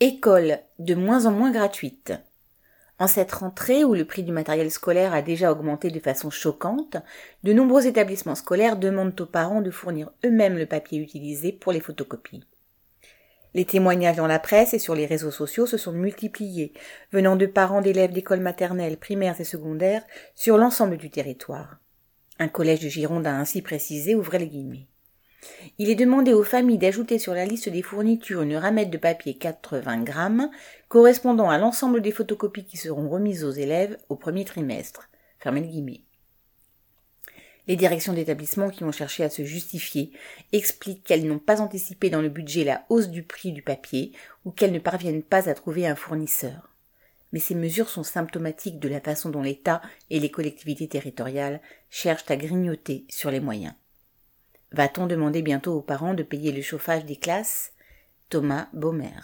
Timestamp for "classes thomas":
57.14-58.66